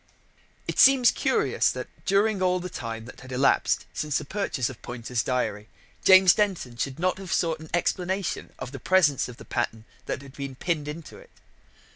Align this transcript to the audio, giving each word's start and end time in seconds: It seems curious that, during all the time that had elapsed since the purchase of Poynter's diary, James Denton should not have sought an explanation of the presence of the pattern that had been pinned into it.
It 0.67 0.79
seems 0.79 1.11
curious 1.11 1.69
that, 1.69 1.87
during 2.05 2.41
all 2.41 2.59
the 2.59 2.71
time 2.71 3.05
that 3.05 3.19
had 3.21 3.31
elapsed 3.31 3.85
since 3.93 4.17
the 4.17 4.25
purchase 4.25 4.67
of 4.67 4.81
Poynter's 4.81 5.21
diary, 5.21 5.69
James 6.03 6.33
Denton 6.33 6.75
should 6.75 6.97
not 6.97 7.19
have 7.19 7.31
sought 7.31 7.59
an 7.59 7.69
explanation 7.71 8.51
of 8.57 8.71
the 8.71 8.79
presence 8.79 9.29
of 9.29 9.37
the 9.37 9.45
pattern 9.45 9.85
that 10.07 10.23
had 10.23 10.33
been 10.33 10.55
pinned 10.55 10.87
into 10.87 11.17
it. 11.19 11.29